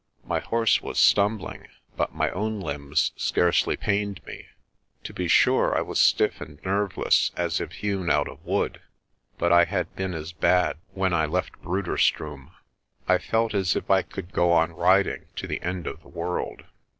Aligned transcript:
My 0.25 0.39
horse 0.39 0.81
was 0.81 0.97
stumbling 0.97 1.67
but 1.95 2.11
my 2.11 2.31
own 2.31 2.59
limbs 2.59 3.11
scarcely 3.17 3.77
pained 3.77 4.19
me. 4.25 4.47
To 5.03 5.13
be 5.13 5.27
sure 5.27 5.77
I 5.77 5.81
was 5.81 6.01
stiff 6.01 6.41
and 6.41 6.59
nerveless 6.65 7.29
as 7.35 7.61
if 7.61 7.71
hewn 7.71 8.09
out 8.09 8.27
of 8.27 8.43
wood, 8.43 8.81
but 9.37 9.51
I 9.53 9.65
had 9.65 9.95
been 9.95 10.15
as 10.15 10.33
bad 10.33 10.77
when 10.95 11.13
I 11.13 11.27
left 11.27 11.61
Bruderstroom. 11.61 12.49
I 13.07 13.19
felt 13.19 13.53
as 13.53 13.75
if 13.75 13.91
I 13.91 14.01
could 14.01 14.31
go 14.33 14.51
on 14.51 14.71
riding 14.71 15.27
to 15.35 15.45
the 15.45 15.61
end 15.61 15.85
of 15.85 16.01
the 16.01 16.09
world. 16.09 16.63